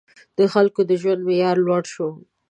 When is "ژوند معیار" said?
1.01-1.57